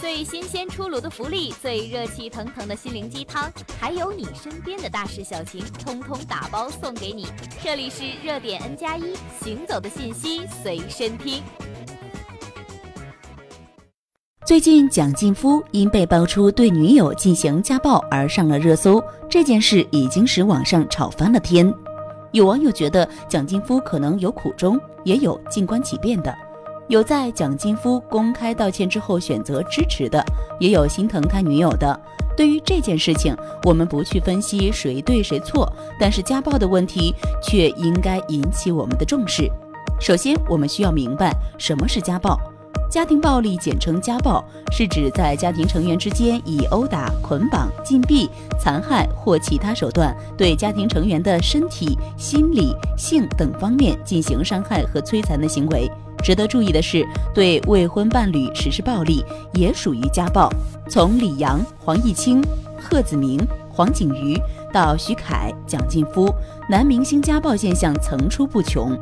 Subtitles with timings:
[0.00, 7.26] 最新鲜出炉的福利，最热气腾腾的心灵鸡汤，还有你身边的大事小情，通通打包送给你。
[7.62, 11.42] 这里是热点 N 加一，行走的信息随身听。
[14.46, 21.72] 最近，蒋劲夫因被爆出对女友进行家暴而上了热搜，这件事已经使网上吵翻了天。
[22.32, 26.34] 有网友觉得蒋劲夫可能有苦衷，也有静观其变的。
[26.90, 30.20] 有在蒋劲夫公开道歉之后选择支持的，
[30.58, 31.98] 也有心疼他女友的。
[32.36, 33.32] 对于这件事情，
[33.62, 39.48] 我们不去分析谁对谁错，但是家暴的问题却应该引起我们的重视。
[40.00, 42.36] 首先，我们需要明白什么是家暴。
[42.90, 55.88] 家庭暴力简称家暴，是指在家庭成员之间以殴打、捆绑、禁闭、残害或其他手段对家庭成员的身体、心理、性等方面进行伤害和摧残的行为。
[56.22, 59.24] 值得注意的是，对未婚伴侣实施暴力
[59.54, 60.48] 也属于家暴。
[60.88, 62.42] 从李阳、黄毅清、
[62.80, 63.40] 贺子明、
[63.70, 64.40] 黄景瑜
[64.72, 66.32] 到徐凯、蒋劲夫，
[66.68, 68.98] 男明星家暴现象层出不穷。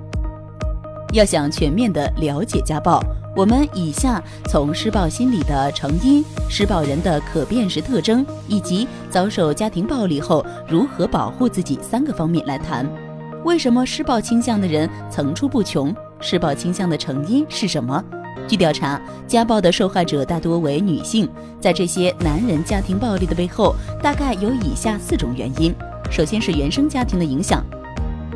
[1.12, 3.02] 要想全面的了解家暴，
[3.34, 12.86] 我们以下从施暴心理的成因、施暴人的可辨识特征，以及遭受家庭暴力后如何保护自己三个方面来谈。
[13.44, 15.94] 为什么施暴倾向的人层出不穷？
[16.20, 18.02] 施暴倾向的成因是什么？
[18.46, 21.28] 据调查，家暴的受害者大多为女性。
[21.60, 25.74] 在这些男人家庭暴力的背后，大概有以下四种原因：
[26.10, 27.64] 首先是原生家庭的影响。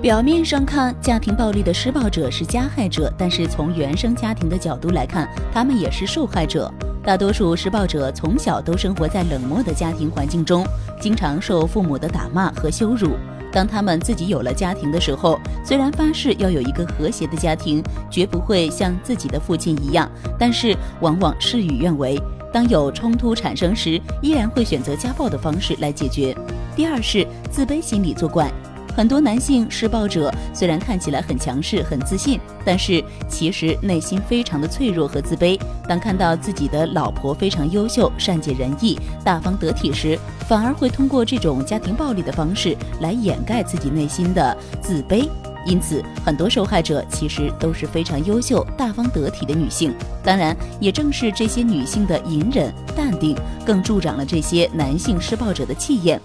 [0.03, 6.71] 表面上看，家庭暴力的施暴者是加害者，但是从原生家庭的角度来看，他们也是受害者。
[7.05, 10.67] 大多数施暴者从小都生活在冷漠的家庭环境中，
[11.01, 13.17] 经常受父母的打骂和羞辱。
[13.53, 22.21] 当他们自己有了家庭的时候，虽然发誓要有一个和谐的家庭，绝不会像自己的父亲一样，但是往往事与愿违。
[22.53, 26.37] 当有冲突产生时，依然会选择家暴的方式来解决。
[26.75, 28.51] 第二是自卑心理作怪。
[28.95, 35.59] 很多男性施暴者虽然看起来很强势、很自信，但是其实内心非常的脆弱和自卑。
[35.89, 45.29] 当看到自己的老婆非常优秀、善解人意、大方得体时，反而会通过这种家庭暴力的方式来掩盖自己内心的自卑。
[45.65, 49.95] 因此，很多受害者其实都是非常优秀、大方得体的女性。
[50.23, 56.21] 当然，也正是这些女性的隐忍、淡定，更助长了这些男性施暴者的气焰。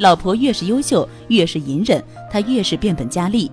[0.00, 3.52] 老婆越是优秀，越是隐忍，他越是变本加厉，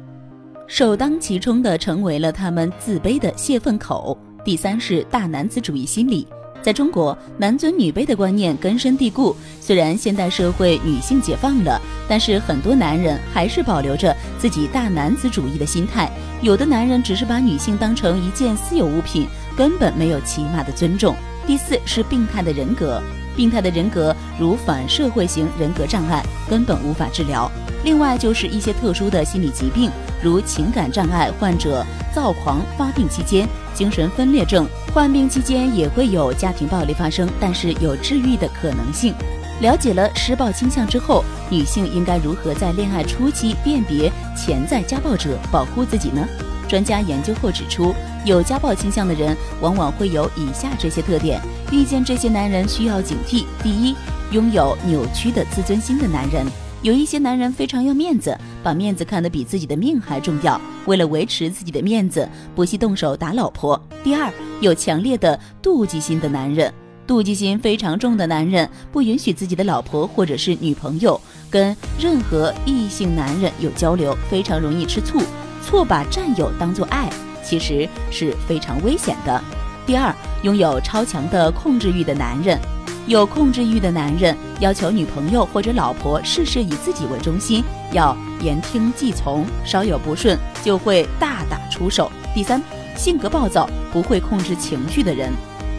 [0.65, 4.17] 首当其冲的成为了他们自卑的泄愤口。
[4.45, 6.25] 第三是大男子主义心理，
[6.61, 9.35] 在中国，男尊女卑的观念根深蒂固。
[9.59, 16.09] 虽然现代社会女性解放了，但是很多男人还是保留着自己大男子主义的心态。
[16.41, 21.13] 有的男人只是把女性当成一件私有物品，根本没有起码的尊重。
[21.45, 23.03] 第四是病态的人格。
[23.37, 27.49] 病态的人格如反社会型人格障碍，根本无法治疗。
[27.83, 29.89] 另外就是一些特殊的心理疾病，
[30.21, 39.13] 如情感障碍患者躁狂发病期间、精神分裂症患病期间也会有家庭暴力发生，但是有治愈的可能性。
[39.61, 46.27] 了解了施暴倾向之后，女性应该如何在恋爱初期辨别潜在家暴者，保护自己呢？
[46.67, 47.93] 专家研究后指出，
[48.25, 51.41] 有家暴倾向的人往往会有以下这些特点。
[51.71, 53.95] 遇见这些男人需要警惕：第一，
[54.31, 56.45] 拥有扭曲的自尊心的男人。
[56.83, 63.81] 有一些男人非常要面子，把面子看得比自己的命还重要，为了维持自己的面子，不惜动手打老婆。
[64.03, 66.71] 第二，有强烈的妒忌心的男人。
[67.07, 71.19] 妒忌心非常重的男人，不允许自己的老婆或者是女朋友
[71.49, 75.19] 跟任何异性男人有交流，非常容易吃醋。
[75.67, 77.09] 错把占有当作爱，
[77.43, 79.43] 其实是非常危险的。
[79.85, 82.57] 第二，拥有超强的控制欲的男人，
[83.05, 87.61] 有控制欲的男人要求女朋友或者老婆事事以自己为中心，
[87.91, 92.09] 要言听计从，稍有不顺就会大打出手。
[92.33, 92.63] 第三，
[92.95, 95.33] 性格暴躁，不会控制情绪的人，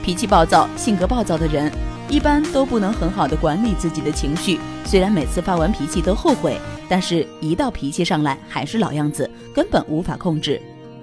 [0.05, 1.73] 脾气暴躁、性格暴躁的人。
[2.11, 6.59] 一般都不能很好的管理自己的情绪，虽然每次发完脾气都后悔，
[6.89, 10.61] 但是一到脾气上来还是老样子，根本无法控制。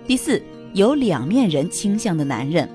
[0.08, 0.42] 第四，
[0.74, 2.68] 有两面人倾向的男人，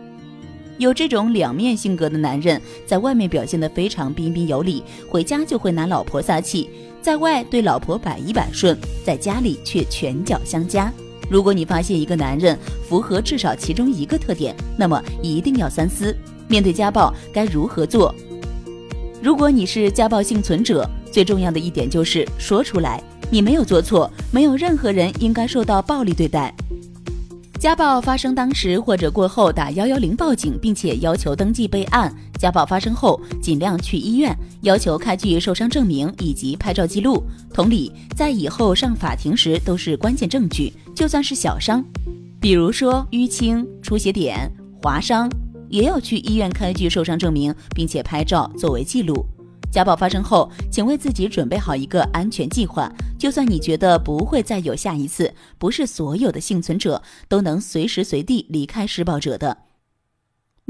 [0.78, 6.70] 有这种两面性格的男人，在外面表现得非常彬彬有礼，回家就会拿老婆撒气，
[7.02, 10.92] 在外对老婆百依百顺，在家里却拳脚相加。
[11.28, 12.56] 如果你发现一个男人
[12.88, 16.16] 符合至少其中一个特点，那么一定要三思。
[16.50, 18.12] 面对家暴该如何做？
[19.22, 26.52] 如果你是家暴幸存者，最重要的一点就是说出来，你没有做错，没有任何人应该受到暴力对待。
[27.58, 32.10] 家暴发生当时或者过后打幺幺零报警，并且要求登记备案。
[32.38, 37.22] 家暴发生后，尽量去医院，要求开具受伤证明以及拍照记录。
[37.52, 40.72] 同理，在以后上法庭时都是关键证据。
[40.94, 41.84] 就算是小伤，
[42.40, 44.50] 比如说淤青、出血点、
[44.82, 45.30] 划伤，
[45.70, 49.24] 也要去医院开具受伤证明，并且拍照作为记录。
[49.72, 52.92] 家暴发生后，请为自己准备好一个安全计划。
[53.16, 59.56] 就算你觉得不会再有下一次，不是所有的幸存者都能随时随地离开施暴者的。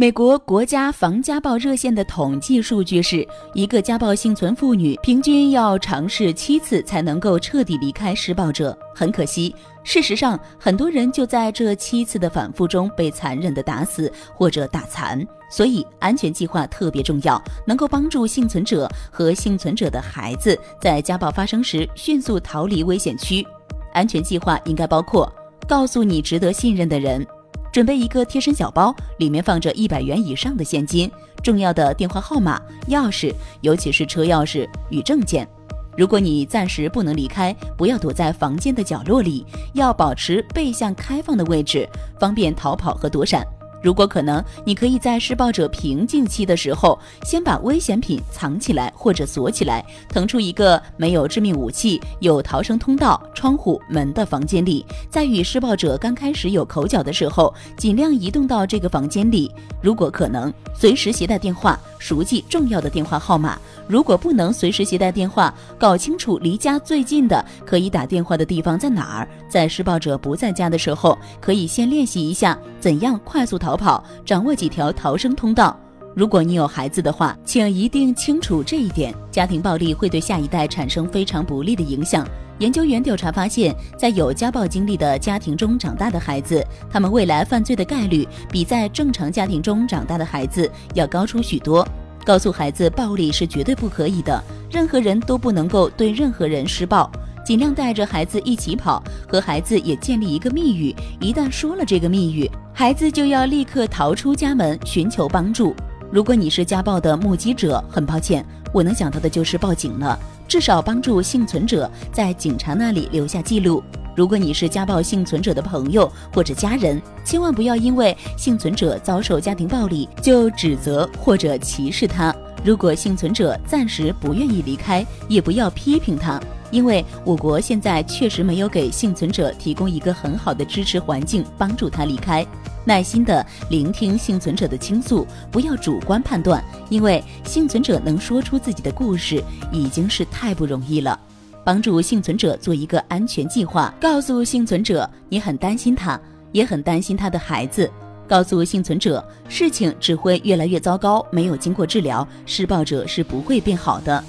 [0.00, 8.74] 美国国家防家暴热线的统计数据是，一个家暴幸存妇女平均要尝试七次才能够彻底离开施暴者。
[8.94, 9.54] 很可惜，
[9.84, 15.22] 事实上，很多人就在这七次的反复中被残忍的打死或者打残。
[15.50, 23.46] 所以，安全计划特别重要，能够帮助幸存者和幸存者的孩子在家暴发生时迅速逃离危险区。
[23.92, 25.30] 安全计划应该包括
[25.68, 27.22] 告诉你值得信任的人。
[27.72, 31.10] 准备一个贴身小包，里面放着一百元以上的现金、
[31.42, 35.48] 重要的电话号码、钥匙，尤其是车钥匙与证件。
[35.96, 39.44] 如果你暂时不能离开，不要躲在房间的角落里，
[39.74, 41.88] 要保持背向开放的位置，
[42.18, 43.46] 方便逃跑和躲闪。
[43.82, 54.84] 如果可能，你可以在施暴者平静期的时候，先把危险品藏起来或者锁起来，腾出一个没有致命武器、有逃生通道、窗户、门的房间里。
[55.08, 59.50] 在与施暴者刚开始有口角的时候，尽量移动到这个房间里。
[59.80, 63.58] 如果可能，随时携带电话，熟记重要的电话号码。
[63.88, 69.28] 如果不能随时携带电话，搞清楚离家最近的可以打电话的地方在哪儿。
[69.48, 75.78] 在施暴者不在家的时候，可以先练习一下怎样快速逃逃跑，掌握几条逃生通道。
[76.16, 82.26] 如果你有孩子的话，请一定清楚这一点：家庭暴力会对下一代产生非常不利的影响。
[82.58, 91.86] 研究员调查发现，在有家暴经历的家庭中长大的孩子，他们未来犯罪的概率比在正常家庭中长大的孩子要高出许多。
[92.24, 97.08] 告诉孩子，暴力是绝对不可以的，任何人都不能够对任何人施暴。
[97.42, 100.94] 尽量带着孩子一起跑，和孩子也建立一个密语。
[101.18, 105.74] 一旦说了这个密语，孩子就要立刻逃出家门，寻求帮助。
[106.10, 110.18] 如果你是家暴的目击者，很抱歉，我能想到的就是报警了，
[110.48, 113.82] 至少帮助幸存者在警察那里留下记录。
[114.16, 122.34] 如果你是家暴幸存者的朋友或者家人，千万不要因为幸存者遭受家庭暴力就指责或者歧视他。
[122.64, 126.40] 如果幸存者暂时不愿意离开，也不要批评他，
[126.70, 132.44] 因为我国现在确实没有给幸存者提供一个很好的支持环境，帮助他离开。
[132.84, 141.18] 耐心的聆听幸存者的倾诉，不要主观判断，因为幸存者能说出自己的故事已经是太不容易了。
[141.62, 146.18] 帮助幸存者做一个安全计划，告诉幸存者你很担心他，
[146.52, 147.88] 也很担心他的孩子。
[148.26, 154.24] 告诉幸存者，事情只会越来越糟糕，没有经过治疗，施暴者是不会变好的。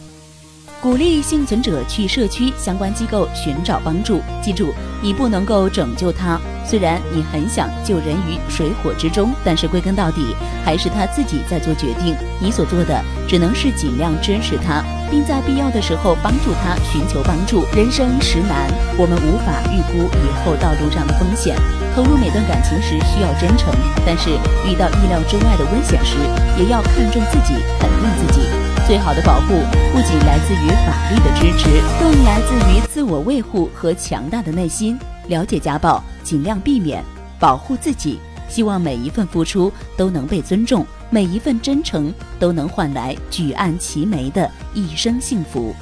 [0.81, 4.19] 鼓励幸存者去社区相关机构寻找帮助。
[4.41, 6.41] 记住，你不能够拯救他。
[6.65, 10.35] 虽然你很想救人于水火之中，但是归根到底
[10.65, 12.15] 还是他自己在做决定。
[12.39, 17.63] 你所做的只能是尽量支持他，并在必要的时候帮助他寻求帮助。
[17.75, 18.67] 人生实难，
[18.97, 21.55] 我们无法预估以后道路上的风险。
[21.95, 23.71] 投入每段感情时需要真诚，
[24.03, 24.31] 但是
[24.65, 26.17] 遇到意料之外的危险时，
[26.57, 28.60] 也要看重自己，肯定自己。
[28.91, 29.53] 最好的保护
[29.93, 34.99] 不仅来自于法律的支持，更来自于自我维护和强大的内心。
[35.29, 37.01] 了解家暴，尽量避免，
[37.39, 38.19] 保护自己。
[38.49, 45.73] 希望每一份付出都能被尊重，每一份真诚都能换来举案齐眉的一生幸福。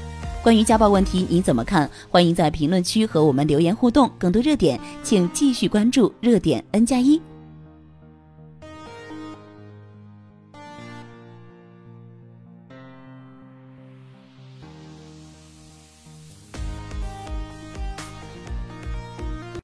[0.44, 1.90] 关于家暴问题，你怎么看？
[2.12, 4.08] 欢迎在评论区和我们留言互动。
[4.20, 7.20] 更多热点，请继续关注热点 N 加一。